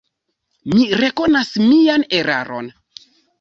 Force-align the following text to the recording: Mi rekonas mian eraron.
Mi 0.71 0.87
rekonas 1.01 1.51
mian 1.67 2.07
eraron. 2.21 2.73